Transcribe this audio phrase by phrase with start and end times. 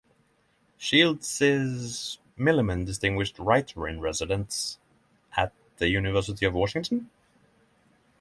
[0.79, 4.79] Shields is Milliman Distinguished Writer-in-Residence
[5.37, 7.11] at the University of Washington.